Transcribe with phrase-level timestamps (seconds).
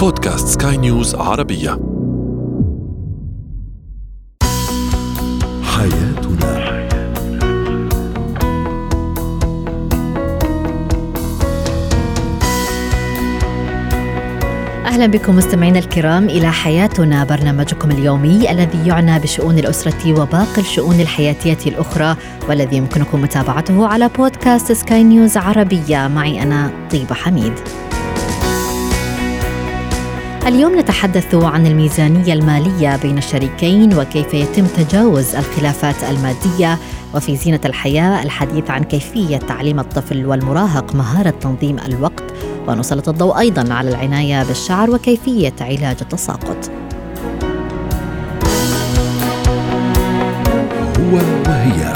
[0.00, 1.70] بودكاست سكاي نيوز عربية.
[5.62, 6.60] حياتنا.
[14.86, 21.58] أهلا بكم مستمعينا الكرام إلى حياتنا برنامجكم اليومي الذي يعنى بشؤون الأسرة وباقي الشؤون الحياتية
[21.66, 22.16] الأخرى
[22.48, 26.08] والذي يمكنكم متابعته على بودكاست سكاي نيوز عربية.
[26.08, 27.52] معي أنا طيبة حميد.
[30.50, 36.78] اليوم نتحدث عن الميزانية المالية بين الشريكين وكيف يتم تجاوز الخلافات المادية
[37.14, 42.24] وفي زينة الحياة الحديث عن كيفية تعليم الطفل والمراهق مهارة تنظيم الوقت
[42.68, 46.70] ونسلط الضوء أيضا على العناية بالشعر وكيفية علاج التساقط.
[50.98, 51.89] هو وهي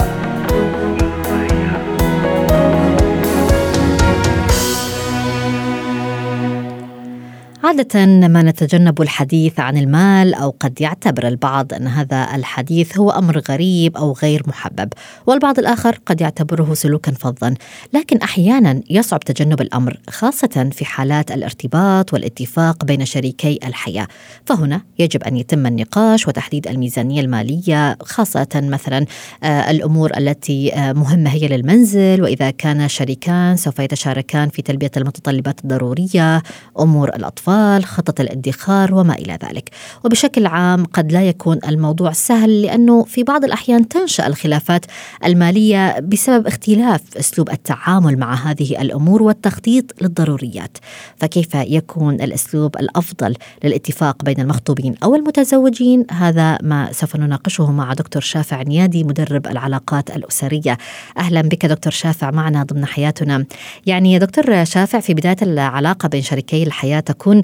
[7.78, 13.38] عادة ما نتجنب الحديث عن المال أو قد يعتبر البعض أن هذا الحديث هو أمر
[13.48, 14.92] غريب أو غير محبب،
[15.26, 17.54] والبعض الآخر قد يعتبره سلوكا فظا،
[17.92, 24.06] لكن أحيانا يصعب تجنب الأمر خاصة في حالات الارتباط والاتفاق بين شريكي الحياة،
[24.46, 29.06] فهنا يجب أن يتم النقاش وتحديد الميزانية المالية خاصة مثلا
[29.44, 35.60] آه، الأمور التي آه، مهمة هي للمنزل وإذا كان شريكان سوف يتشاركان في تلبية المتطلبات
[35.64, 36.42] الضرورية،
[36.80, 37.63] أمور الأطفال.
[37.64, 39.70] الأطفال خطط الادخار وما إلى ذلك.
[40.04, 44.86] وبشكل عام قد لا يكون الموضوع سهل لأنه في بعض الأحيان تنشأ الخلافات
[45.24, 50.78] المالية بسبب اختلاف أسلوب التعامل مع هذه الأمور والتخطيط للضروريات.
[51.16, 58.22] فكيف يكون الأسلوب الأفضل للاتفاق بين المخطوبين أو المتزوجين؟ هذا ما سوف نناقشه مع دكتور
[58.22, 60.78] شافع نيادي مدرب العلاقات الأسرية.
[61.18, 63.44] أهلا بك دكتور شافع معنا ضمن حياتنا.
[63.86, 67.42] يعني يا دكتور شافع في بداية العلاقة بين شريكي الحياة تكون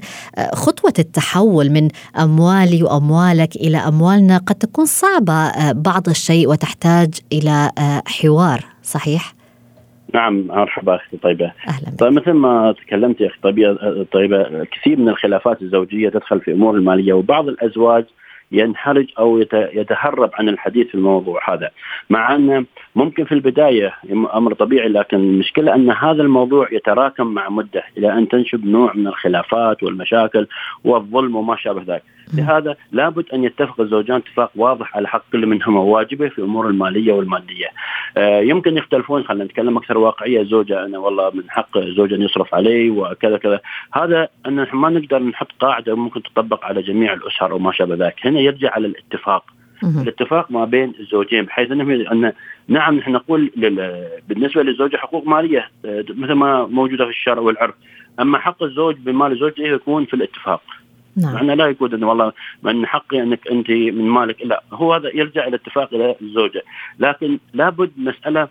[0.53, 1.87] خطوة التحول من
[2.19, 9.33] أموالي وأموالك إلى أموالنا قد تكون صعبة آه، بعض الشيء وتحتاج إلى آه، حوار صحيح؟
[10.13, 15.09] نعم مرحبا أختي طيبة أهلا طيب مثل ما تكلمت يا أختي طيبة طيبة كثير من
[15.09, 18.05] الخلافات الزوجية تدخل في أمور المالية وبعض الأزواج
[18.51, 21.69] ينحرج أو يتهرب عن الحديث في الموضوع هذا
[22.09, 22.65] مع أن
[22.95, 23.93] ممكن في البداية
[24.33, 29.07] أمر طبيعي لكن المشكلة أن هذا الموضوع يتراكم مع مدة إلى أن تنشب نوع من
[29.07, 30.47] الخلافات والمشاكل
[30.83, 32.03] والظلم وما شابه ذلك
[32.33, 37.13] لهذا لابد أن يتفق الزوجان اتفاق واضح على حق كل منهما واجبة في الأمور المالية
[37.13, 37.67] والمادية.
[38.17, 42.55] آه يمكن يختلفون خلينا نتكلم أكثر واقعية زوجة أنا والله من حق زوجي أن يصرف
[42.55, 43.59] علي وكذا كذا
[43.93, 48.39] هذا أن ما نقدر نحط قاعدة ممكن تطبق على جميع الأسر وما شابه ذلك، هنا
[48.39, 49.43] يرجع على الاتفاق.
[49.83, 52.33] الاتفاق ما بين الزوجين بحيث انه ان
[52.67, 53.51] نعم نحن نقول
[54.29, 57.75] بالنسبة للزوجة حقوق مالية آه، مثل ما موجودة في الشرع والعرف.
[58.19, 60.61] أما حق الزوج بمال زوجته يكون في الاتفاق.
[61.17, 61.33] نعم.
[61.33, 62.33] معنى لا يقول إنه والله
[62.63, 64.63] من حقي إنك أنت من مالك لا.
[64.73, 66.63] هو هذا يرجع إلى اتفاق إلى الزوجة.
[66.99, 68.47] لكن لابد مسألة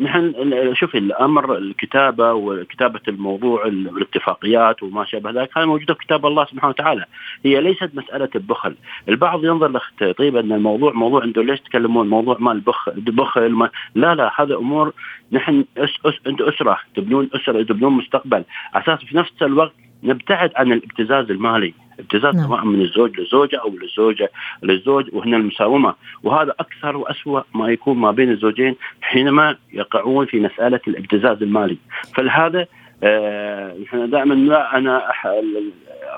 [0.00, 0.34] نحن
[0.74, 6.68] شوفي الأمر الكتابة وكتابة الموضوع الاتفاقيات وما شابه ذلك هذا موجودة في كتاب الله سبحانه
[6.68, 7.04] وتعالى.
[7.44, 8.74] هي ليست مسألة البخل.
[9.08, 13.70] البعض ينظر لاخت طيب أن الموضوع موضوع أنتم ليش تكلمون موضوع مال بخل بخل ما
[13.94, 14.92] لا لا هذا أمور
[15.32, 18.44] نحن أس أس أنتم أسرة تبنون أسرة تبنون مستقبل.
[18.74, 21.74] أساس في نفس الوقت نبتعد عن الابتزاز المالي.
[21.98, 22.46] ابتزاز نعم.
[22.46, 24.30] سواء من الزوج للزوجة أو للزوجة
[24.62, 25.94] للزوج وهنا المساومة.
[26.22, 31.76] وهذا أكثر وأسوأ ما يكون ما بين الزوجين حينما يقعون في مسألة الابتزاز المالي.
[32.14, 32.66] فلهذا
[33.02, 35.02] آه نحن دائما لا أنا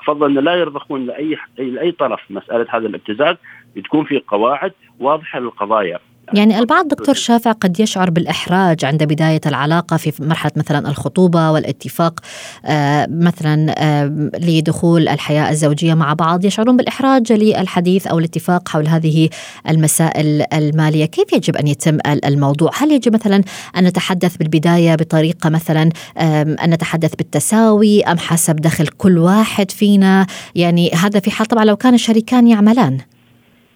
[0.03, 3.37] أفضل أن لا يرضخون لأي لأي طرف مسألة هذا الابتزاز
[3.85, 5.99] تكون في قواعد واضحة للقضايا.
[6.35, 12.21] يعني البعض دكتور شافع قد يشعر بالإحراج عند بداية العلاقة في مرحلة مثلا الخطوبة والاتفاق
[12.65, 13.75] آه مثلا
[14.39, 19.29] لدخول الحياة الزوجية مع بعض يشعرون بالإحراج للحديث أو الاتفاق حول هذه
[19.69, 21.05] المسائل المالية.
[21.05, 23.43] كيف يجب أن يتم الموضوع؟ هل يجب مثلا
[23.77, 25.91] أن نتحدث بالبداية بطريقة مثلا
[26.65, 31.77] أن نتحدث بالتساوي أم حسب دخل كل واحد فينا؟ يعني هذا في حال طبعا لو
[31.77, 32.99] كان الشريكان يعملان.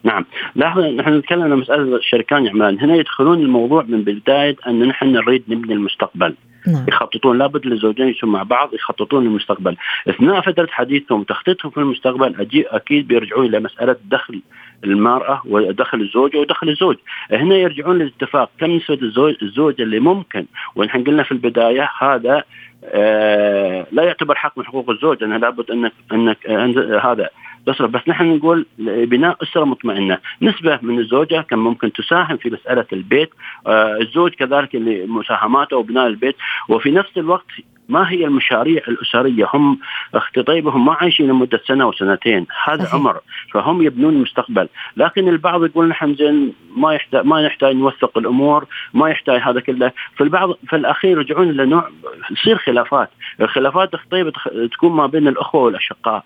[0.04, 0.24] نعم.
[0.54, 5.44] لاحظ نحن نتكلم عن مسألة الشركان يعملان هنا يدخلون الموضوع من بداية أن نحن نريد
[5.48, 6.34] نبني المستقبل.
[6.66, 6.84] نعم.
[6.88, 9.76] يخططون لابد للزوجين يكونوا مع بعض يخططون للمستقبل.
[10.08, 14.40] اثناء فترة حديثهم وتخطيطهم في المستقبل أكيد بيرجعون إلى مسألة دخل
[14.84, 16.96] المرأة ودخل الزوجة ودخل الزوج.
[17.30, 18.50] هنا يرجعون للاتفاق.
[18.58, 20.46] كم نسبه الزوج الزوجه اللي ممكن؟
[20.76, 22.44] ونحن قلنا في البداية هذا
[22.84, 27.28] آه لا يعتبر حق من حقوق الزوج انه لابد انك انك آه هذا
[27.66, 30.18] تصرف بس نحن نقول بناء أسرة مطمئنة.
[30.42, 33.30] نسبة من الزوجة كان ممكن تساهم في مسألة البيت.
[33.66, 36.36] آه الزوج كذلك اللي مساهماته وبناء البيت.
[36.68, 37.46] وفي نفس الوقت
[37.88, 39.78] ما هي المشاريع الأسرية؟ هم
[40.14, 42.46] أختي طيبه هم ما عايشين لمدة سنة وسنتين.
[42.64, 42.94] هذا صحيح.
[42.94, 43.20] عمر.
[43.52, 49.10] فهم يبنون المستقبل لكن البعض يقول نحن زين ما يحتاج ما نحتاج نوثق الأمور ما
[49.10, 49.92] يحتاج هذا كله.
[50.16, 51.90] في البعض في الاخير يرجعون لنوع
[52.30, 53.10] يصير خلافات.
[53.40, 54.32] الخلافات طيبه
[54.72, 56.24] تكون ما بين الأخوة والأشقاء.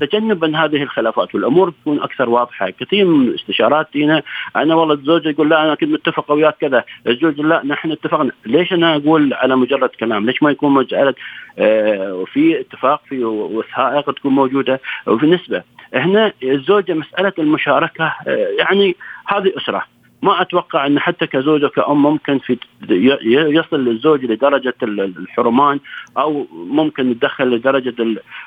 [0.00, 0.62] فتجنبا نعم.
[0.62, 4.22] هذه الخلافات والأمور تكون أكثر واضحة، كثير من الاستشارات تينا
[4.56, 8.72] أنا والله الزوج يقول لا أنا كنت متفق وياك كذا، الزوج لا نحن اتفقنا، ليش
[8.72, 11.14] أنا أقول على مجرد كلام؟ ليش ما يكون مسألة
[11.58, 15.62] آه في اتفاق في وثائق تكون موجودة؟ وفي نسبة،
[15.94, 18.96] هنا الزوجة مسألة المشاركة آه يعني
[19.26, 19.99] هذه أسرة.
[20.22, 22.58] ما أتوقع إن حتى كزوج وكأم ممكن في
[23.30, 25.80] يصل الزوج لدرجة الحرمان
[26.18, 27.94] أو ممكن يتدخل لدرجة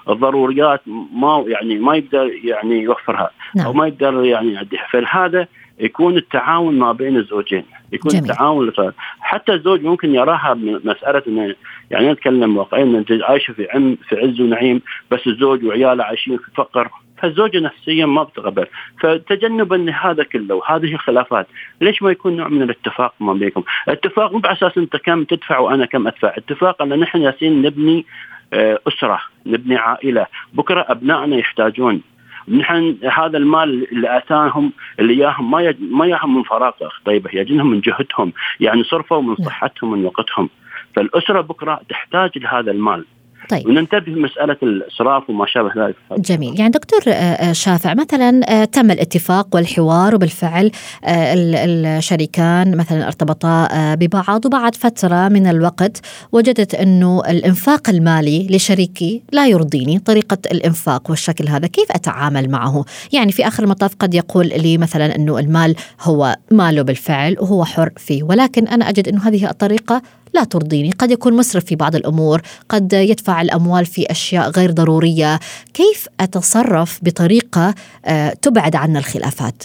[0.09, 0.81] الضروريات
[1.13, 3.65] ما يعني ما يقدر يعني يوفرها نعم.
[3.65, 5.47] أو ما يقدر يعني يعديها فهذا
[5.79, 8.23] يكون التعاون ما بين الزوجين يكون جميل.
[8.23, 8.71] التعاون
[9.19, 10.53] حتى الزوج ممكن يراها
[10.83, 11.55] مسألة انه
[11.91, 14.81] يعني نتكلم واقعيا عايشة في عم في عز ونعيم
[15.11, 16.89] بس الزوج وعياله عايشين في فقر
[17.23, 18.65] فالزوجة نفسيا ما بتقبل
[18.99, 21.47] فتجنبا لهذا كله وهذه الخلافات
[21.81, 25.59] ليش ما يكون نوع من الاتفاق ما بينكم؟ الاتفاق مو على أساس أنت كم تدفع
[25.59, 26.33] وأنا كم أدفع.
[26.37, 28.05] اتفاق أن نحن ياسين نبني
[28.53, 30.25] آه، أسرة نبني عائلة.
[30.53, 32.01] بكرة أبنائنا يحتاجون.
[32.47, 35.75] نحن هذا المال اللي آتاهم اللي إياهم ما يج...
[35.81, 38.33] ما ياهم من فراغ اخ طيبة يجيهم من جهدهم.
[38.59, 39.35] يعني صرفوا من.
[39.35, 40.49] صحتهم من وقتهم.
[40.95, 43.05] فالأسرة بكرة تحتاج لهذا المال.
[43.49, 43.67] طيب.
[43.67, 45.95] وننتبه مسألة الإسراف وما شابه ذلك.
[46.17, 46.59] جميل.
[46.59, 50.71] يعني دكتور آه، آه، شافع مثلا آه، تم الاتفاق والحوار وبالفعل
[51.05, 56.01] الشريكان مثلا ارتبطا ببعض وبعد فترة من الوقت
[56.31, 63.31] وجدت أنه الإنفاق المالي لشريكي لا يرضيني طريقة الإنفاق والشكل هذا كيف أتعامل معه؟ يعني
[63.31, 68.23] في آخر المطاف قد يقول لي مثلا أنه المال هو ماله بالفعل وهو حر فيه
[68.23, 70.01] ولكن أنا أجد أنه هذه الطريقة
[70.33, 70.91] لا ترضيني.
[70.91, 75.39] قد يكون مسرف في بعض الأمور قد يدفع الأموال في أشياء غير ضرورية.
[75.73, 77.75] كيف أتصرف بطريقة
[78.05, 79.63] آه، تبعد عنا الخلافات؟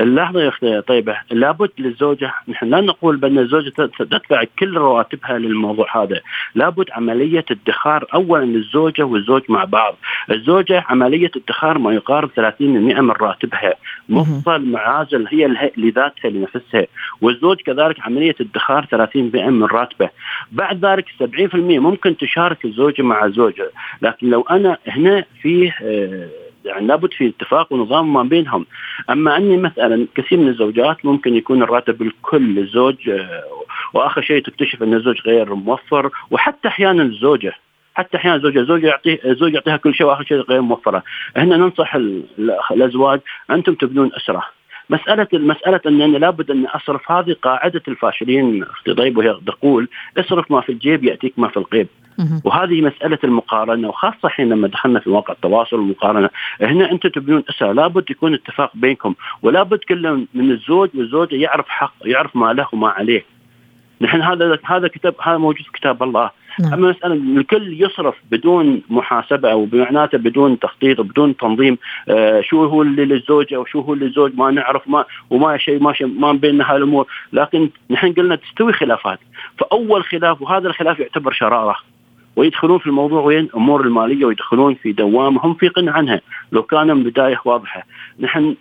[0.00, 6.02] اللحظة يا أختي طيبة لابد للزوجة نحن لا نقول بأن الزوجة تدفع كل رواتبها للموضوع
[6.02, 6.20] هذا،
[6.54, 9.96] لابد عملية ادخار اولا للزوجه والزوج مع بعض،
[10.30, 13.74] الزوجة عملية ادخار ما يقارب 30% من راتبها،
[14.08, 16.86] مفصل معازل هي لذاتها لنفسها،
[17.20, 20.10] والزوج كذلك عملية ادخار 30% من راتبه،
[20.52, 23.68] بعد ذلك 70% ممكن تشارك الزوجة مع زوجها،
[24.02, 28.66] لكن لو أنا هنا فيه آه يعني لابد في اتفاق ونظام ما بينهم.
[29.10, 33.44] أما أني مثلا كثير من الزوجات ممكن يكون الراتب الكل للزوج آه،
[33.94, 37.52] وآخر شيء تكتشف أن الزوج غير موفر وحتى أحيانا الزوجة
[37.94, 41.02] حتى أحيانا زوجها زوج يعطيه زوج يعطيها كل شيء وآخر شيء غير موفرة.
[41.36, 41.96] هنا ننصح
[42.70, 43.20] الأزواج
[43.50, 44.42] أنتم تبنون أسرة.
[44.90, 49.88] مسألة المسألة أن أنا لابد أن أصرف هذه قاعدة الفاشلين أختي ضيب وهي تقول
[50.18, 51.88] اصرف ما في الجيب يأتيك ما في القيب
[52.44, 56.30] وهذه مسألة المقارنة وخاصة حين لما دخلنا في واقع التواصل والمقارنة
[56.60, 61.94] هنا أنتم تبنون أسرة لابد يكون اتفاق بينكم ولابد كل من الزوج والزوجة يعرف حق
[62.04, 63.24] يعرف ما له وما عليه.
[64.00, 66.30] نحن هذا هذا كتاب هذا موجود في كتاب الله.
[66.60, 66.72] نعم.
[66.72, 72.82] أما مسألة الكل يصرف بدون محاسبة أو بمعناته بدون تخطيط وبدون تنظيم آه شو هو
[72.82, 77.06] اللي للزوجه وشو هو للزوج ما نعرف ما وما شيء ما شيء ما بيننا هالامور
[77.32, 79.18] لكن نحن قلنا تستوي خلافات.
[79.58, 81.76] فأول خلاف وهذا الخلاف يعتبر شرارة.
[82.36, 86.20] ويدخلون في الموضوع وين امور المالية ويدخلون في دوامه هم في قنع عنها.
[86.52, 87.82] لو كان من بدايه واضحة.
[88.20, 88.54] نحن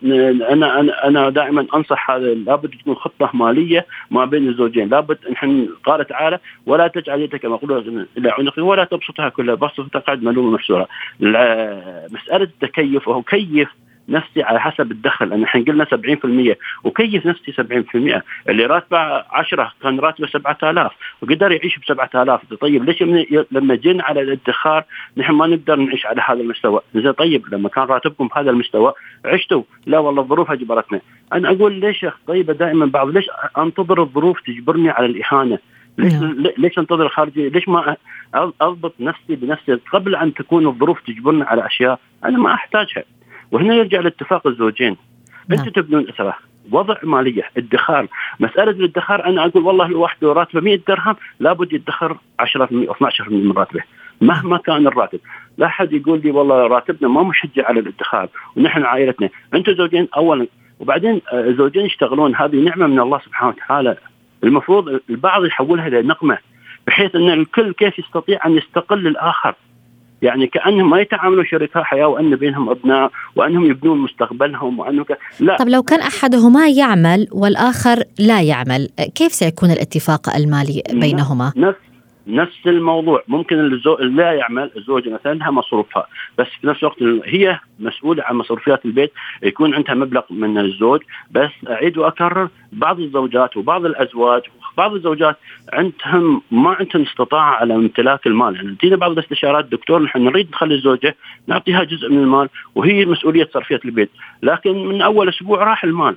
[0.50, 4.90] أنا أنا أنا دائما أنصح هذا لابد تكون خطة مالية ما بين الزوجين.
[4.90, 10.24] لابد نحن قال تعالى ولا تجعل يدك مغلولة إلى عنقك ولا تبسطها كلها بسط تقعد
[10.24, 10.88] ملومة محسوره
[11.20, 13.70] مسألة التكيف وهو كيف
[14.10, 18.98] نفسي على حسب الدخل أنا الحين قلنا 70% وكيف نفسي 70% اللي راتبه
[19.32, 23.02] 10 كان راتبه 7000 وقدر يعيش ب 7000 طيب ليش
[23.52, 24.84] لما جينا على الادخار
[25.18, 28.94] نحن ما نقدر نعيش على هذا المستوى؟ زين طيب لما كان راتبكم بهذا المستوى
[29.26, 29.64] عشتوا.
[29.86, 31.02] لا والله الظروف اجبرتنا
[31.34, 33.26] أنا أقول ليش يا طيبة دائما بعض ليش
[33.58, 35.60] أنتظر الظروف تجبرني على الإهانة؟
[35.98, 36.44] ليش نعم.
[36.58, 37.96] ليش أنتظر الخارجية؟ ليش ما
[38.62, 43.04] أضبط نفسي بنفسي؟ قبل أن تكون الظروف تجبرني على أشياء أنا ما أحتاجها.
[43.52, 44.98] وهنا يرجع لاتفاق الزوجين.
[45.50, 45.60] نعم.
[45.60, 46.36] أنتم تبنون أسرة.
[46.72, 48.08] وضع مالية ادخار.
[48.40, 53.52] مسألة الادخار أنا أقول والله الواحد راتبه 100 درهم لابد يدخر 10% أو 12% من
[53.52, 53.84] راتبه.
[54.22, 55.20] مهما كان الراتب.
[55.58, 59.30] لا أحد يقول لي والله راتبنا ما مشجع على الادخار ونحن عائلتنا.
[59.54, 60.48] أنتم زوجين اولا.
[60.80, 62.36] وبعدين الزوجين آه، يشتغلون.
[62.36, 63.98] هذه نعمة من الله سبحانه وتعالى.
[64.44, 66.38] المفروض البعض يحولها إلى نقمة
[66.88, 69.56] بحيث أن الكل كيف يستطيع أن يستقل الآخر.
[70.22, 75.18] يعني كأنهم ما يتعاملوا شركاء حياة وأن بينهم أبناء وأنهم يبنون مستقبلهم وانه ك...
[75.40, 75.58] لا.
[75.58, 81.78] طب لو كان أحدهما يعمل والآخر لا يعمل كيف سيكون الاتفاق المالي بينهما؟ نفس
[82.28, 83.24] نفس الموضوع.
[83.28, 86.08] ممكن الزوج لا يعمل الزوجه مثلا لها مصروفها.
[86.38, 89.12] بس في نفس الوقت هي مسؤولة عن مصروفيات البيت
[89.44, 91.02] يكون عندها مبلغ من الزوج.
[91.32, 94.42] بس أعيد وأكرر بعض الزوجات وبعض الأزواج
[94.77, 95.38] بعض الزوجات
[95.74, 98.55] عندهم ما عندهم استطاعة على امتلاك المال.
[98.55, 101.15] يعني تجينا بعض الاستشارات دكتور نحن نريد نخلي الزوجه
[101.48, 104.10] نعطيها جزء من المال وهي مسؤولية صرفية البيت
[104.44, 106.15] لكن من أول أسبوع راح المال.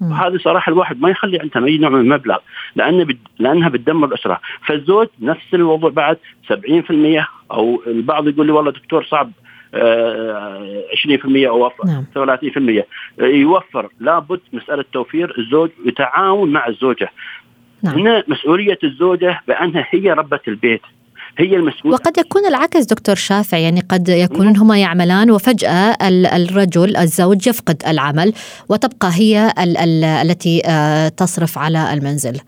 [0.00, 2.36] وهذه صراحة الواحد ما يخلي عندها أي نوع من المبلغ
[2.76, 3.18] لأن بد...
[3.38, 6.18] لأنها بتدمر الاسره فالزوج نفس الموضوع بعد
[6.52, 6.54] 70%
[7.52, 9.30] أو البعض يقول لي والله دكتور صعب
[9.74, 9.76] 20%
[11.26, 12.04] أو نعم.
[12.14, 12.82] 30%
[13.20, 17.10] يوفر لابد مسألة توفير الزوج يتعاون مع الزوجة.
[17.84, 17.98] نعم.
[17.98, 20.80] هنا مسؤولية الزوجة بأنها هي ربة البيت.
[21.38, 21.94] هي المسؤولة.
[21.94, 25.96] وقد يكون العكس دكتور شافع يعني قد يكونون هما يعملان وفجأة
[26.36, 28.32] الرجل الزوج يفقد العمل
[28.68, 32.40] وتبقى هي ال ال التي آه، تصرف على المنزل.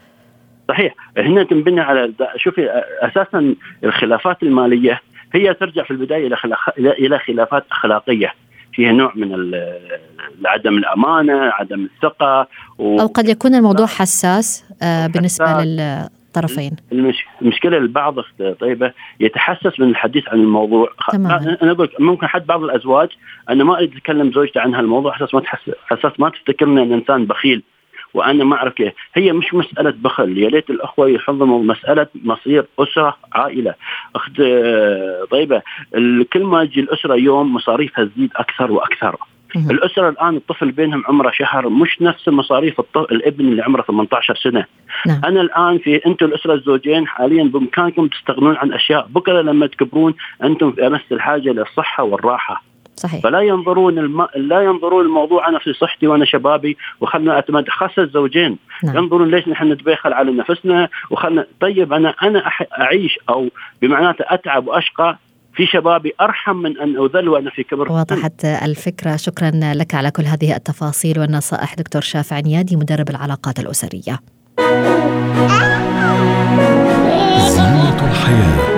[0.69, 0.95] صحيح.
[1.19, 5.00] هنا تنبني على شوفي أساسا الخلافات المالية
[5.35, 6.37] هي ترجع في البداية إلى
[6.78, 8.35] إلى خلافات أخلاقية.
[8.76, 9.54] فيها نوع من
[10.47, 13.00] عدم الأمانة، عدم الثقة و...
[13.00, 16.06] أو قد يكون الموضوع حساس آه، بالنسبة لل
[16.37, 16.76] الطرفين
[17.42, 18.14] المشكلة البعض
[18.61, 20.88] طيبة يتحسس من الحديث عن الموضوع.
[21.12, 21.56] تماما.
[21.62, 23.09] أنا أقول ممكن حد بعض الأزواج
[23.50, 27.26] أنا ما اريد أتكلم زوجتي عن هالموضوع حساس ما تحس حساس ما تفتكرني أن إنسان
[27.26, 27.62] بخيل.
[28.23, 33.75] أعرف كيف هي مش مسألة بخل يا ليت الأخوة يحضنوا مسألة مصير أسرة عائلة.
[34.16, 34.42] أخت
[35.30, 35.62] طيبة
[36.32, 39.16] كل ما تجي الأسرة يوم مصاريفها تزيد أكثر وأكثر.
[39.70, 44.64] الأسرة الآن الطفل بينهم عمره شهر مش نفس مصاريف الابن اللي عمره 18 سنة.
[45.06, 45.20] نعم.
[45.25, 50.73] أنا الآن في أنتم الأسرة الزوجين حاليا بإمكانكم تستغنون عن أشياء بكرة لما تكبرون أنتم
[50.73, 52.62] في أمس الحاجة للصحة والراحة.
[52.97, 53.23] صحيح.
[53.23, 54.26] فلا ينظرون الم...
[54.37, 58.59] لا ينظرون الموضوع أنا في صحتي وأنا شبابي وخلنا اعتمد خاصة الزوجين.
[58.85, 58.97] نعم.
[58.97, 62.62] ينظرون ليش نحن نتبخل على نفسنا وخلنا طيب أنا أنا أح...
[62.81, 63.49] أعيش أو
[63.83, 65.19] بمعناته أتعب وأشقى
[65.55, 67.93] في شبابي أرحم من أن أذل وأنا في كبر.
[67.93, 69.17] وضحت الفكرة.
[69.17, 74.19] شكرا لك على كل هذه التفاصيل والنصائح دكتور شافع نيادي مدرب العلاقات الأسرية.
[77.49, 78.75] زينة الحياة.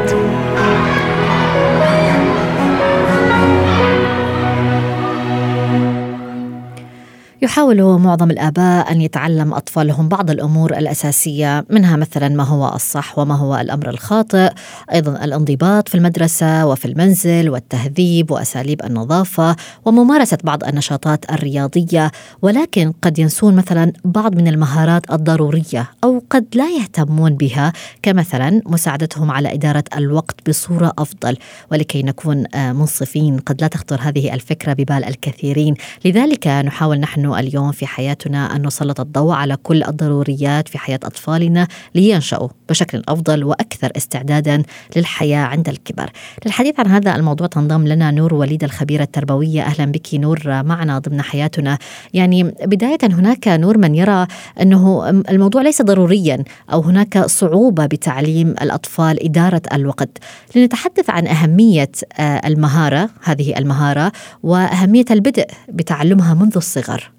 [7.42, 13.34] يحاول معظم الآباء أن يتعلم أطفالهم بعض الأمور الأساسية منها مثلا ما هو الصح وما
[13.34, 14.50] هو الأمر الخاطئ
[14.92, 22.10] أيضا الانضباط في المدرسة وفي المنزل والتهذيب وأساليب النظافة وممارسة بعض النشاطات الرياضية
[22.42, 29.30] ولكن قد ينسون مثلا بعض من المهارات الضرورية أو قد لا يهتمون بها كمثلا مساعدتهم
[29.30, 31.36] على إدارة الوقت بصورة أفضل
[31.72, 33.38] ولكي نكون منصفين.
[33.38, 35.74] قد لا تخطر هذه الفكرة ببال الكثيرين.
[36.04, 41.68] لذلك نحاول نحن اليوم في حياتنا أن نسلط الضوء على كل الضروريات في حياة أطفالنا
[41.94, 44.62] لينشأوا بشكل أفضل وأكثر استعدادا
[44.96, 46.10] للحياة عند الكبر.
[46.46, 49.62] للحديث عن هذا الموضوع تنضم لنا نور وليد الخبيرة التربوية.
[49.62, 51.78] أهلا بك نور معنا ضمن حياتنا.
[52.14, 54.26] يعني بداية هناك نور من يرى
[54.60, 60.18] أنه الموضوع ليس ضروريا أو هناك صعوبة بتعليم الأطفال إدارة الوقت.
[60.56, 67.17] لنتحدث عن أهمية آه، المهارة هذه المهارة وأهمية البدء بتعلمها منذ الصغر.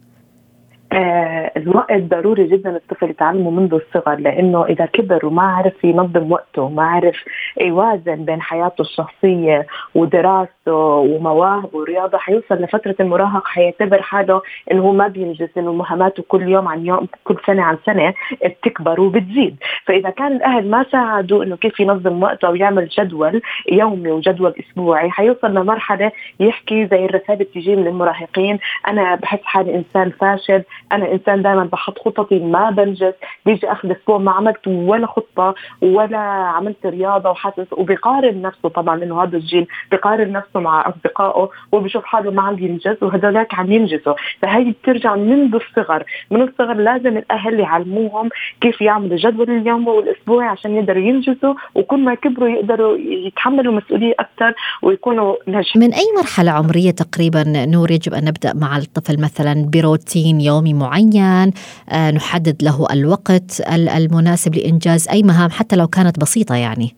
[0.93, 6.83] الوقت ضروري جدا الطفل يتعلمه منذ الصغر لأنه إذا كبر وما عرف ينظم وقته ما
[6.83, 7.15] عرف
[7.61, 14.41] يوازن بين حياته الشخصية ودراسته ومواهبه ورياضة حيوصل لفترة المراهقة حيعتبر حاله
[14.71, 18.13] إنه هو ما بينجز إنه مهاماته كل يوم عن يوم كل سنة عن سنة
[18.45, 19.55] بتكبر وبتزيد.
[19.85, 23.41] فإذا كان الأهل ما ساعدوا إنه كيف ينظم وقته أو يعمل جدول
[23.71, 30.09] يومي وجدول أسبوعي حيوصل لمرحلة يحكي زي الرسائل بتيجي من المراهقين أنا بحس حالي إنسان
[30.09, 33.13] فاشل أنا إنسان دائما بحط خططي ما بنجز
[33.45, 36.17] بيجي آخر أسبوع ما عملت ولا خطة ولا
[36.57, 42.31] عملت رياضة وحاسس وبيقارن نفسه طبعا لأنه هذا الجيل بيقارن نفسه مع أصدقائه وبشوف حاله
[42.31, 44.13] ما عم ينجز وهذولاك عم ينجزوا.
[44.41, 48.29] فهي بترجع منذ الصغر من الصغر لازم الأهل يعلموهم
[48.61, 54.53] كيف يعملوا جدول اليومي والاسبوعي عشان يقدروا ينجزوا وكل ما كبروا يقدروا يتحملوا مسؤولية أكثر
[54.81, 55.81] ويكونوا ناجحين.
[55.81, 61.51] من أي مرحلة عمرية تقريبا نور يجب أن نبدأ مع الطفل مثلا بروتين يومي معين
[61.89, 66.95] آه، نحدد له الوقت المناسب لإنجاز أي مهام حتى لو كانت بسيطة يعني.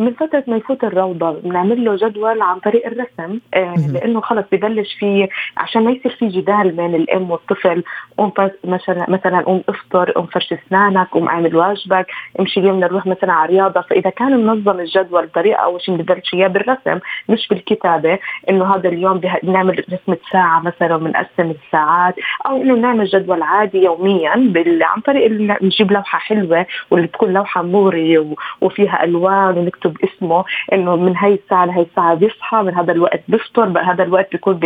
[0.00, 4.94] من فترة ما يفوت الروضة بنعمل له جدول عن طريق الرسم آه لأنه خلص ببلش
[4.94, 7.82] في عشان ما يصير في جدال بين الأم والطفل
[8.18, 8.32] قوم
[8.64, 12.06] مثلا مثلا قوم افطر قوم فرش اسنانك قوم اعمل واجبك
[12.40, 16.48] امشي اليوم نروح مثلا على رياضه فإذا كان منظم الجدول بطريقة أول شيء ببلش إياه
[16.48, 18.18] بالرسم مش بالكتابة
[18.50, 22.14] إنه هذا اليوم بنعمل رسمة ساعة مثلا وبنقسم الساعات
[22.46, 24.30] أو إنه نعمل جدول عادي يوميا
[24.82, 25.30] عن طريق
[25.62, 31.64] نجيب لوحة حلوة واللي تكون لوحة مغرية وفيها ألوان ونكتب اسمه إنه من هاي الساعة
[31.64, 34.60] لهي الساعة بيصحى من هذا الوقت بيفطر بهذا الوقت بيكون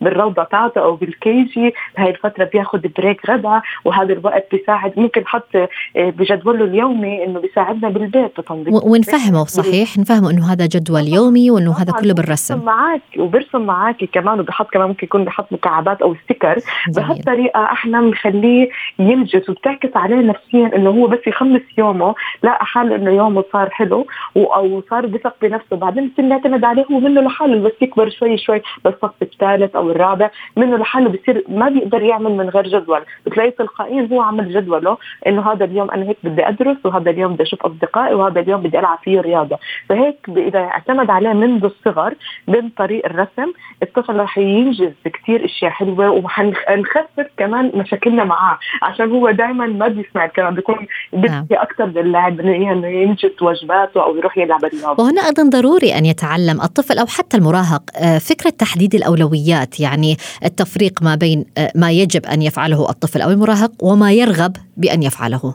[0.00, 4.92] بالروضة تاعته أو بال KG بهاي الفترة بياخذ break غدا وهذا الوقت بيساعد.
[4.96, 8.40] ممكن حط آه، بجدوله اليومي إنه بيساعدنا بالبيت.
[8.40, 12.64] بتنظيم ونفهمه صحيح؟ نفهمه إنه هذا جدول يومي وإنه هذا كله بالرسم.
[12.64, 16.58] معك وبرسم معك كمان وبحط كمان ممكن يكون بحط مكعبات أو sticker
[16.96, 18.68] بهالطريقة إحنا بنخليه
[18.98, 22.14] ينجز وبتعكس عليه نفسيا إنه هو بس يخلص يومه.
[22.42, 24.06] لقى حاله إنه يومه صار حلو
[24.36, 25.76] أو صار بثق بنفسه.
[25.76, 28.62] بعدين بصير يعتمد عليه هو منه لحاله بس يكبر شوي شوي.
[28.84, 33.00] بالصف الثالث أو الرابع منه لحاله بصير ما بيقدر يعمل من غير جدول.
[33.26, 34.96] بتلاقيه تلقائيا هو عمل جدوله
[35.26, 38.78] إنه هذا اليوم أنا هيك بدي أدرس وهذا اليوم بدي أشوف أصدقائي وهذا اليوم بدي
[38.78, 39.58] ألعب فيه رياضة.
[39.88, 42.14] فهيك إذا اعتمد عليه منذ الصغر
[42.48, 48.58] من طريق الرسم الطفل رح ينجز كثير أشياء حلوة وحنخفف كمان مشاكلنا معاه.
[48.82, 51.46] عشان هو دائما ما بيسمع الكلام بيكون بدي نعم.
[51.52, 56.98] أكثر للاعب إنه ينجز واجباته أو يروح يلعب رياضه وهنا أيضا ضروري أن يتعلم الطفل
[56.98, 62.42] أو حتى المراهق آه، فكرة تحديد الأولويات يعني التفريق ما بين آه، ما يجب أن
[62.42, 65.54] يفعله الطفل أو المراهق وما يرغب بأن يفعله.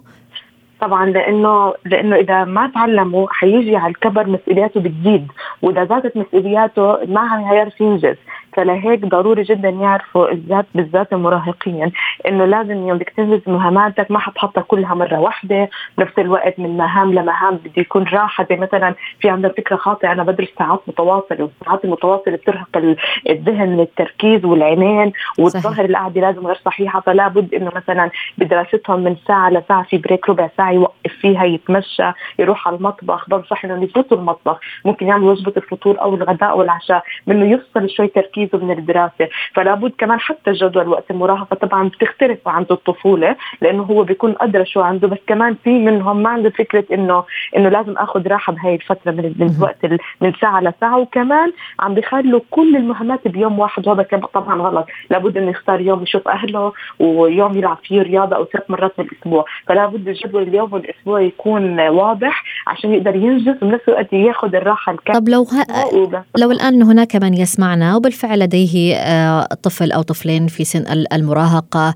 [0.81, 5.27] طبعا لأنه لأنه إذا ما تعلموا حيجي على الكبر مسؤولياته بتزيد.
[5.61, 8.15] وإذا زادت مسؤولياته ما حيعرف ينجز.
[8.53, 11.91] فلهيك ضروري جدا يعرفوا الذات بالذات المراهقين
[12.27, 17.13] إنه لازم يوم بدك تنجز مهاماتك ما حتحطها كلها مرة واحدة بنفس الوقت من مهام
[17.13, 18.47] لمهام بده يكون راحة.
[18.49, 22.97] زي مثلا في عندنا فكرة خاطئة أنا بدرس ساعات متواصلة والساعات المتواصلة بترهق
[23.29, 26.99] الذهن من التركيز والعينين والظهر القعدة لازم غير صحيحة.
[26.99, 32.11] فلا بد إنه مثلا بدراستهم من ساعة لساعة في بريك ربع ساعة يوقف فيها يتمشى
[32.39, 33.29] يروح على المطبخ.
[33.29, 34.59] بنصح إنه يفوتوا المطبخ.
[34.85, 37.03] ممكن يعمل وجبة الفطور أو الغداء والعشاء.
[37.27, 41.89] منه يفصل شوي تركيز تركيزه من الدراسة فلا بد كمان حتى الجدول وقت المراهقة طبعا
[41.89, 46.49] بتختلف عن الطفولة لأنه هو بيكون ادرى شو عنده بس كمان في منهم ما عنده
[46.49, 47.23] فكرة إنه
[47.57, 49.85] إنه لازم آخذ راحة بهي الفترة من, من الوقت
[50.21, 55.49] من ساعة لساعة وكمان عم بيخلوا كل المهمات بيوم واحد وهذا طبعا غلط لابد إنه
[55.49, 60.07] يختار يوم يشوف أهله ويوم يلعب فيه رياضة أو ثلاث مرات في الأسبوع فلا بد
[60.07, 65.43] الجدول اليوم والأسبوع يكون واضح عشان يقدر ينجز وبنفس الوقت ياخذ الراحة الكامله طب لو
[65.43, 66.23] ه...
[66.37, 71.93] لو الآن هناك من يسمعنا وبالفعل لديه آه، طفل أو طفلين في سن المراهقة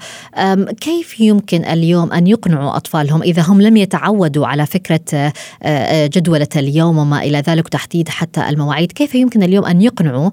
[0.81, 6.47] كيف يمكن اليوم أن يقنعوا أطفالهم إذا هم لم يتعودوا على فكرة آه، آه، جدولة
[6.55, 10.29] اليوم وما إلى ذلك تحديد حتى المواعيد كيف يمكن اليوم أن يقنعوا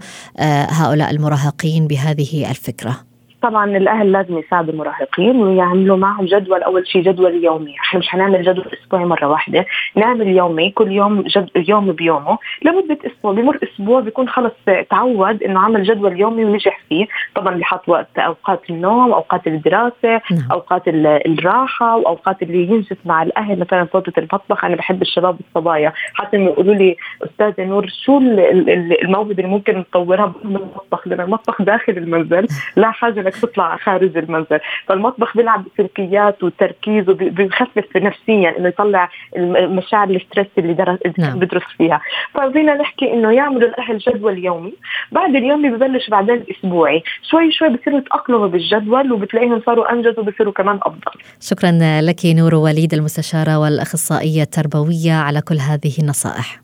[0.69, 3.12] هؤلاء المراهقين بهذه الفكرة؟
[3.43, 8.43] طبعا الأهل لازم يساعدوا المراهقين ويعملوا معهم جدول أول شيء جدول يومي، إحنا مش حنعمل
[8.43, 12.39] جدول أسبوعي مرة واحدة، نعمل يومي كل يوم جد يوم بيومه.
[12.63, 14.53] لمدة أسبوع، بمر أسبوع بيكون خلص
[14.91, 20.49] تعود إنه عمل جدول يومي ونجح فيه، طبعا بحط وقت أوقات النوم، أوقات الدراسة، نعم.
[20.53, 23.59] أوقات الراحة وأوقات اللي ينجز مع الأهل.
[23.59, 29.47] مثلا فوتة المطبخ، أنا بحب الشباب والصبايا، حتى يقولوا لي أستاذة نور شو الموهبة اللي
[29.47, 34.61] ممكن نطورها بالمطبخ؟ لأن المطبخ داخل المنزل لا حاجة بدك تطلع خارج المنزل.
[34.89, 41.39] فالمطبخ بيلعب بسلوكيات وتركيز وبيخفف نفسيا إنه يطلع المشاعر الستريس اللي درس نعم.
[41.39, 42.01] بدرس فيها.
[42.35, 44.75] ففينا نحكي إنه يعملوا الأهل جدول يومي.
[45.13, 50.79] بعد اليومي ببلش بعدين الاسبوعي شوي شوي بصيروا يتأقلموا بالجدول وبتلاقيهم صاروا أنجز وبصيروا كمان
[50.83, 51.21] أفضل.
[51.41, 56.61] شكرا لك نور وليد المستشارة والأخصائية التربوية على كل هذه النصائح.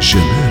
[0.00, 0.45] جمالك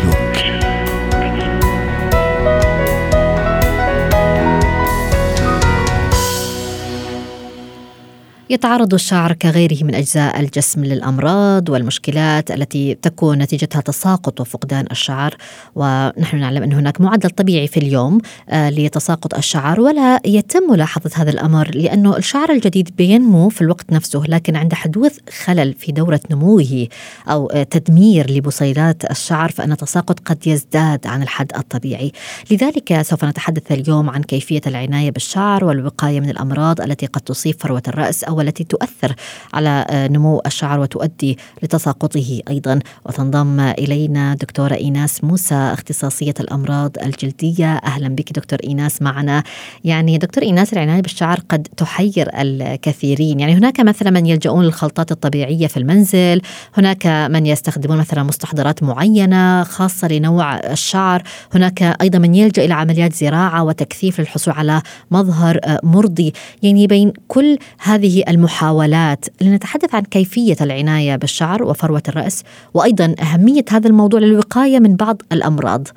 [8.50, 15.36] يتعرض الشعر كغيره من أجزاء الجسم للأمراض والمشكلات التي تكون نتيجتها تساقط وفقدان الشعر.
[15.76, 18.18] ونحن نعلم أن هناك معدل طبيعي في اليوم
[18.50, 24.24] آه، لتساقط الشعر ولا يتم ملاحظة هذا الأمر لأنه الشعر الجديد بينمو في الوقت نفسه
[24.28, 26.88] لكن عند حدوث خلل في دورة نموه
[27.30, 32.12] أو آه، تدمير لبصيلات الشعر فإن التساقط قد يزداد عن الحد الطبيعي.
[32.52, 37.84] لذلك سوف نتحدث اليوم عن كيفية العناية بالشعر والوقاية من الأمراض التي قد تصيب فروة
[37.88, 39.16] الرأس أو والتي تؤثر
[39.54, 42.80] على نمو الشعر وتؤدي لتساقطه أيضا.
[43.06, 47.76] وتنضم إلينا دكتورة إيناس موسى اختصاصية الأمراض الجلدية.
[47.76, 49.44] أهلا بك دكتور إيناس معنا.
[49.84, 53.40] يعني دكتور إيناس العناية بالشعر قد تحير الكثيرين.
[53.40, 56.42] يعني هناك مثلا من يلجؤون للخلطات الطبيعية في المنزل
[56.78, 63.14] هناك من يستخدمون مثلا مستحضرات معينة خاصة لنوع الشعر هناك أيضا من يلجأ إلى عمليات
[63.14, 66.34] زراعة وتكثيف للحصول على مظهر مرضي.
[66.64, 73.88] يعني بين كل هذه المحاولات لنتحدث عن كيفية العناية بالشعر وفروة الرأس وأيضا أهمية هذا
[73.88, 75.88] الموضوع للوقاية من بعض الأمراض.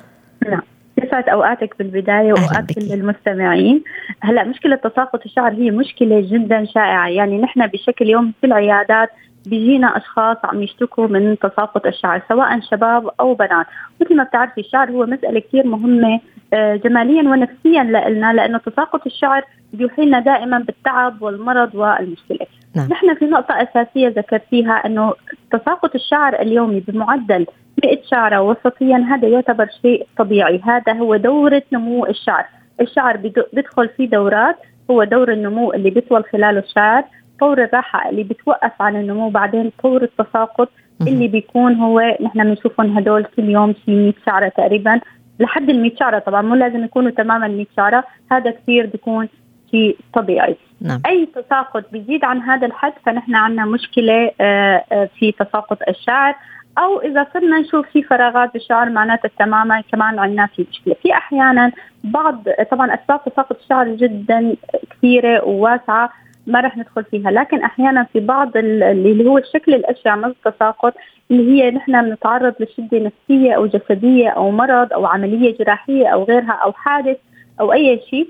[0.49, 0.61] نعم.
[1.03, 3.83] يسعد أوقاتك بالبداية واوقات كل المستمعين
[4.21, 7.07] هلأ مشكلة تساقط الشعر هي مشكلة جدا شائعة.
[7.07, 9.09] يعني نحن بشكل يوم في العيادات
[9.45, 13.65] بيجينا أشخاص عم يشتكوا من تساقط الشعر سواء شباب أو بنات.
[14.01, 16.19] مثل ما بتعرفي الشعر هو مسألة كثير مهمة
[16.53, 22.47] آه، جماليا ونفسيا لنا لأنه تساقط الشعر بيوحينا دائما بالتعب والمرض والمشكلة.
[22.75, 22.87] نعم.
[22.89, 25.13] نحن في نقطة أساسية ذكرتيها إنه
[25.51, 27.45] تساقط الشعر اليومي بمعدل
[27.85, 30.61] 100 شعره وسطيا هذا يعتبر شيء طبيعي.
[30.63, 32.45] هذا هو دوره نمو الشعر.
[32.81, 34.55] الشعر بيدخل في دورات.
[34.91, 37.03] هو دور النمو اللي بيطول خلاله الشعر.
[37.39, 39.29] طور الراحة اللي بتوقف عن النمو.
[39.29, 40.69] بعدين طور التساقط
[41.07, 44.99] اللي بيكون هو نحن بنشوفهم هدول كل يوم في 100 شعرة تقريبا.
[45.39, 48.03] لحد ال 100 شعرة طبعا مو لازم يكونوا تماما 100 شعرة.
[48.31, 49.27] هذا كثير بيكون
[49.71, 50.55] شيء طبيعي.
[50.81, 51.01] نعم.
[51.05, 56.35] أي تساقط بيزيد عن هذا الحد فنحن عندنا مشكلة آه، آه، في تساقط الشعر.
[56.79, 60.95] أو إذا صرنا نشوف في فراغات بالشعر معناتها تماما كمان عندنا في مشكلة.
[61.03, 61.71] في أحيانا
[62.03, 64.55] بعض طبعا أسباب تساقط الشعر جدا
[64.91, 66.09] كثيرة وواسعة
[66.47, 67.31] ما رح ندخل فيها.
[67.31, 70.93] لكن أحيانا في بعض اللي هو الشكل الاشع من التساقط
[71.31, 76.51] اللي هي نحن بنتعرض لشدة نفسية أو جسدية أو مرض أو عملية جراحية أو غيرها
[76.51, 77.17] أو حادث
[77.59, 78.29] أو أي شيء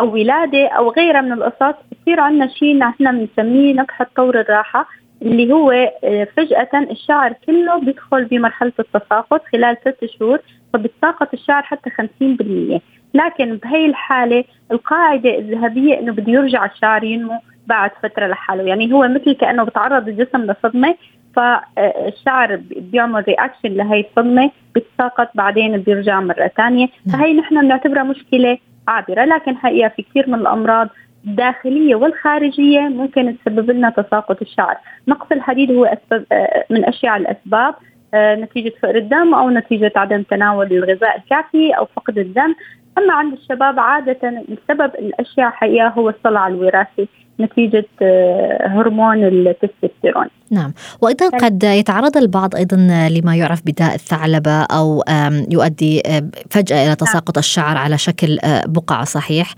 [0.00, 4.88] أو ولادة أو غيرها من القصص بصير عندنا شيء نحن بنسميه نكحة طور الراحة.
[5.22, 5.70] اللي هو
[6.04, 10.38] آه، فجأة الشعر كله بيدخل بمرحلة التساقط خلال ست شهور
[10.72, 12.80] فبتساقط الشعر حتى 50%
[13.14, 18.62] لكن بهي الحالة القاعدة الذهبية إنه بده يرجع الشعر ينمو بعد فترة لحاله.
[18.62, 20.94] يعني هو مثل كأنه بتعرض الجسم لصدمة
[21.36, 27.18] فالشعر بيعمل رياكشن لهي الصدمة بتساقط بعدين بيرجع مرة ثانية نعم.
[27.18, 30.88] فهي نحن بنعتبرها مشكلة عابرة لكن حقيقة في كثير من الأمراض
[31.26, 34.76] الداخلية والخارجية ممكن تسبب لنا تساقط الشعر،
[35.08, 36.24] نقص الحديد هو أسباب
[36.70, 37.74] من أشياء الأسباب
[38.14, 42.54] آه، نتيجة فقر الدم أو نتيجة عدم تناول الغذاء الكافي أو فقد الدم،
[42.98, 47.08] أما عند الشباب عادة السبب الأشياء حقيقه هو الصلع الوراثي
[47.40, 52.76] نتيجة آه، هرمون التستوستيرون نعم وأيضا قد يتعرض البعض أيضا
[53.10, 55.02] لما يعرف بداء الثعلبة أو
[55.50, 56.96] يؤدي آه، فجأة إلى.
[56.96, 59.54] تساقط الشعر على شكل آه، بقع صحيح؟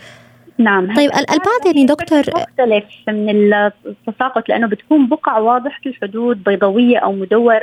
[0.59, 0.95] نعم.
[0.95, 3.55] طيب البعض يعني دكتور مختلف من
[3.87, 7.61] التساقط لأنه بتكون بقع واضحة الحدود بيضاويه أو مدور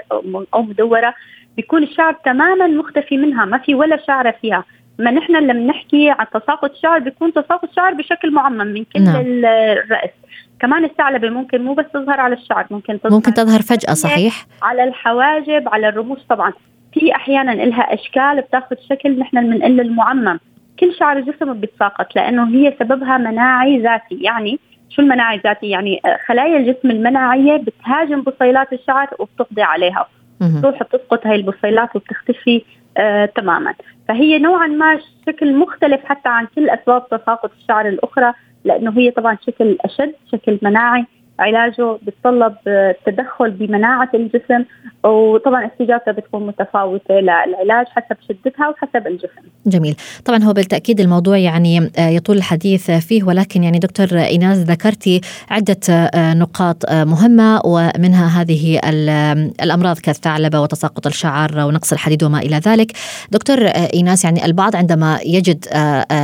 [0.54, 1.14] أو مدورة
[1.58, 4.64] بيكون الشعر تماما مختفي منها ما في ولا شعره فيها.
[5.00, 9.16] ما نحن لما نحكي عن تساقط شعر بيكون تساقط شعر بشكل معمم من كل نعم.
[9.26, 10.10] الرأس.
[10.60, 14.84] كمان الثعلبة ممكن مو بس تظهر على الشعر ممكن تظهر ممكن تظهر فجأة صحيح؟ على
[14.84, 16.54] الحواجب على الرموش طبعا.
[16.94, 20.40] في أحيانا لها أشكال بتاخذ شكل نحن بنقول المعمم.
[20.80, 24.16] كل شعر الجسم بيتساقط لأنه هي سببها مناعي ذاتي.
[24.24, 30.08] يعني شو المناعي الذاتي يعني خلايا الجسم المناعية بتهاجم بصيلات الشعر وبتقضي عليها.
[30.42, 32.62] بتروح بتسقط هاي البصيلات وبتختفي
[32.98, 33.74] آه تماما.
[34.08, 38.34] فهي نوعا ما شكل مختلف حتى عن كل أسباب تساقط الشعر الأخرى
[38.66, 41.06] لأنه هي طبعا شكل أشد شكل مناعي.
[41.40, 42.56] علاجه بتطلب
[43.06, 44.66] تدخل بمناعة الجسم
[45.04, 49.42] وطبعا استجابته بتكون متفاوتة للعلاج حسب شدتها وحسب الجسم.
[49.66, 49.96] جميل.
[50.26, 55.80] طبعا هو بالتأكيد الموضوع يعني آه، يطول الحديث فيه ولكن يعني دكتور إيناس ذكرتي عدة
[55.90, 58.80] آه، نقاط آه، مهمة ومنها هذه
[59.64, 62.92] الأمراض كالثعلبة وتساقط الشعر ونقص الحديد وما إلى ذلك.
[63.32, 65.66] دكتور إيناس يعني البعض عندما يجد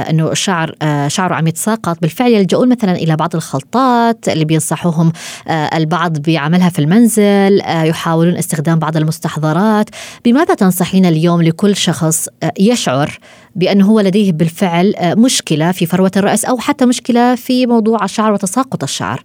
[0.09, 0.71] أنه الشعر
[1.07, 5.11] شعره عم يتساقط بالفعل يلجؤون مثلا إلى بعض الخلطات اللي بينصحوهم منهم
[5.47, 9.89] آه، البعض بيعملها في المنزل آه، يحاولون استخدام بعض المستحضرات.
[10.25, 13.09] بماذا تنصحين اليوم لكل شخص آه، يشعر
[13.55, 18.83] بأنه هو لديه بالفعل مشكلة في فروة الرأس أو حتى مشكلة في موضوع الشعر وتساقط
[18.83, 19.19] الشعر؟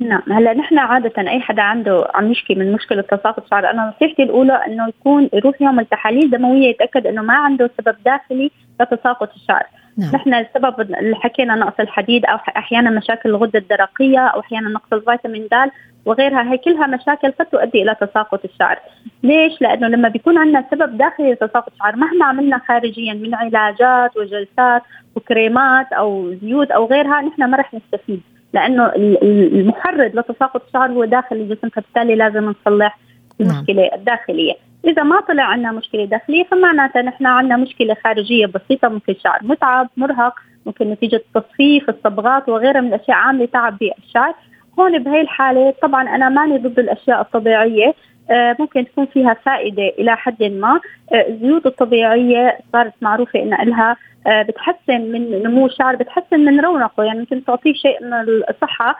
[0.00, 4.22] نعم هلا نحن عادة أي حدا عنده عم يشكي من مشكلة تساقط شعر أنا نصيحتي
[4.22, 9.66] الأولى إنه يكون يروح يعمل تحاليل دموية يتأكد إنه ما عنده سبب داخلي لتساقط الشعر.
[9.98, 10.10] نعم.
[10.14, 15.48] نحن السبب اللي حكينا نقص الحديد أو أحيانا مشاكل الغدة الدرقية أو أحيانا نقص الفيتامين
[15.52, 15.70] د
[16.04, 18.78] وغيرها هي كلها مشاكل قد تؤدي إلى تساقط الشعر.
[19.22, 24.82] ليش؟ لأنه لما بيكون عندنا سبب داخلي لتساقط الشعر مهما عملنا خارجيا من علاجات وجلسات
[25.16, 28.20] وكريمات أو زيوت أو غيرها نحن ما رح نستفيد.
[28.52, 28.92] لأنه
[29.52, 32.98] المحرض لتساقط الشعر هو داخل الجسم فبالتالي لازم نصلح
[33.40, 33.50] نعم.
[33.50, 33.94] المشكلة نعم.
[33.94, 38.88] الداخلية إذا ما طلع عندنا مشكلة داخلية فمعناتها نحن عندنا مشكلة خارجية بسيطة.
[38.88, 40.34] ممكن شعر متعب مرهق
[40.66, 44.34] ممكن نتيجة تصفيف الصبغات وغيرها من الأشياء عاملة تعب بالشعر.
[44.78, 47.94] هون بهي الحالة طبعا أنا ماني ضد الأشياء الطبيعية.
[48.30, 50.80] آه، ممكن تكون فيها فائدة إلى حد ما.
[51.12, 57.04] آه، الزيوت الطبيعية صارت معروفة إن لها آه، بتحسن من نمو الشعر بتحسن من رونقه.
[57.04, 58.12] يعني ممكن تعطيه شيء من
[58.50, 58.96] الصحة.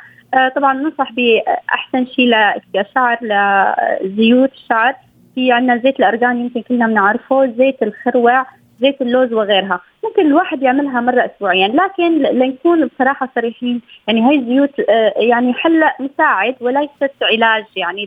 [0.57, 2.35] طبعا ننصح بأحسن شيء
[2.75, 4.95] للشعر لزيوت الشعر.
[5.35, 8.47] في عندنا زيت الأرجان يمكن كلنا بنعرفه زيت الخروع
[8.81, 14.81] زيت اللوز وغيرها ممكن الواحد يعملها مرة أسبوعيا لكن لنكون بصراحة صريحين يعني هاي الزيوت
[14.81, 18.05] آه، يعني حل مساعد وليست علاج يعني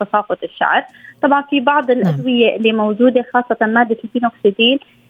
[0.00, 0.84] لتساقط الشعر
[1.22, 2.00] طبعا في بعض نعم.
[2.00, 5.01] الأدوية اللي موجودة خاصة مادة المينوكسيديل آه،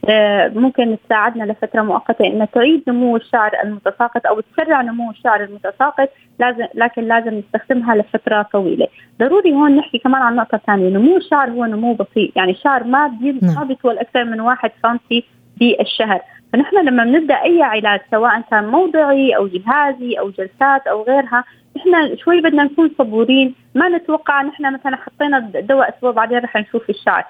[0.54, 2.26] ممكن تساعدنا لفترة مؤقتة.
[2.26, 8.42] أن تعيد نمو الشعر المتساقط أو تسرع نمو الشعر المتساقط لازم لكن لازم نستخدمها لفترة
[8.42, 8.88] طويلة.
[9.18, 10.88] ضروري هون نحكي كمان عن نقطة ثانية.
[10.88, 13.54] نمو الشعر هو نمو بطيء يعني الشعر ما نعم.
[13.54, 15.24] ما بيطول أكثر من واحد سنتي
[15.56, 16.20] بالشهر
[16.52, 21.44] فنحن لما بنبدأ أي علاج سواء كان موضعي أو جهازي أو جلسات أو غيرها
[21.76, 23.54] نحن شوي بدنا نكون صبورين.
[23.74, 27.24] ما نتوقع نحن مثلا حطينا الدواء أسبوع بعدين رح نشوف الشعر.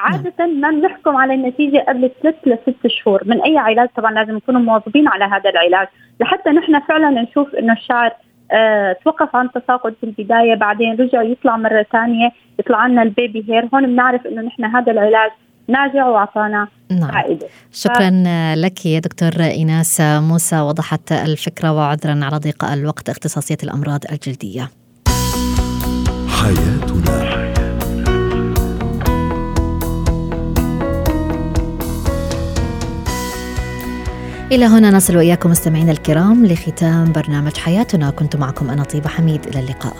[0.00, 3.22] عادة ما بنحكم على النتيجة قبل ثلاث لست شهور.
[3.24, 5.88] من أي علاج طبعا لازم نكون مواظبين على هذا العلاج.
[6.20, 8.12] لحتى نحن فعلا نشوف إنه الشعر
[8.52, 13.68] أه توقف عن تساقط في البداية بعدين رجع يطلع مرة ثانية يطلع لنا البيبي هير
[13.74, 15.30] هون بنعرف إنه نحن هذا العلاج
[15.68, 17.10] ناجع وأعطانا نعم.
[17.10, 17.46] فائدة.
[17.72, 18.56] شكرا ف...
[18.56, 20.60] لك يا دكتور إيناس موسى.
[20.60, 24.68] وضحت الفكرة وعذرا على ضيق الوقت اختصاصية الأمراض الجلدية.
[26.42, 27.49] حياتنا.
[34.52, 38.10] إلى هنا نصل وإياكم مستمعينا الكرام لختام برنامج حياتنا.
[38.10, 39.46] كنت معكم أنا طيبة حميد.
[39.46, 39.96] إلى اللقاء.